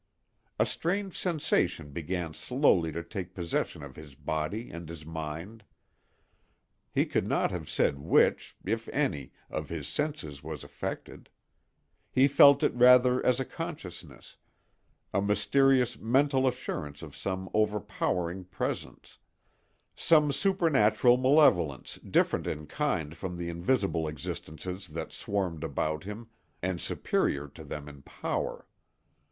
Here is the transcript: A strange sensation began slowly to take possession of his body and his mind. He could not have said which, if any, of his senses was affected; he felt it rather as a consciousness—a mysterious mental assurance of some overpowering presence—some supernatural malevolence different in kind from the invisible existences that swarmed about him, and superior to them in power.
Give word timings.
A 0.57 0.65
strange 0.65 1.15
sensation 1.15 1.91
began 1.91 2.33
slowly 2.33 2.91
to 2.91 3.03
take 3.03 3.35
possession 3.35 3.83
of 3.83 3.95
his 3.95 4.15
body 4.15 4.71
and 4.71 4.89
his 4.89 5.05
mind. 5.05 5.63
He 6.91 7.05
could 7.05 7.27
not 7.27 7.51
have 7.51 7.69
said 7.69 7.99
which, 7.99 8.57
if 8.65 8.87
any, 8.89 9.31
of 9.47 9.69
his 9.69 9.87
senses 9.87 10.41
was 10.41 10.63
affected; 10.63 11.29
he 12.09 12.27
felt 12.27 12.63
it 12.63 12.73
rather 12.73 13.23
as 13.23 13.39
a 13.39 13.45
consciousness—a 13.45 15.21
mysterious 15.21 15.99
mental 15.99 16.47
assurance 16.47 17.03
of 17.03 17.15
some 17.15 17.47
overpowering 17.53 18.45
presence—some 18.45 20.31
supernatural 20.31 21.17
malevolence 21.17 21.97
different 21.99 22.47
in 22.47 22.65
kind 22.65 23.15
from 23.15 23.37
the 23.37 23.49
invisible 23.49 24.07
existences 24.07 24.87
that 24.87 25.13
swarmed 25.13 25.63
about 25.63 26.05
him, 26.05 26.25
and 26.63 26.81
superior 26.81 27.47
to 27.47 27.63
them 27.63 27.87
in 27.87 28.01
power. 28.01 28.65